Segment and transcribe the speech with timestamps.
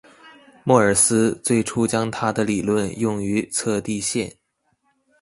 [0.63, 4.35] 莫尔斯最初将他的理论用于测地线。